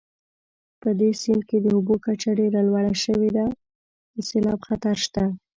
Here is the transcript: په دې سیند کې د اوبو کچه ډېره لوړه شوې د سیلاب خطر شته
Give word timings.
په 0.81 0.89
دې 0.99 1.09
سیند 1.21 1.43
کې 1.49 1.57
د 1.61 1.67
اوبو 1.75 1.93
کچه 2.05 2.29
ډېره 2.39 2.59
لوړه 2.67 2.93
شوې 3.03 3.29
د 4.15 4.17
سیلاب 4.29 4.59
خطر 4.67 4.95
شته 5.05 5.23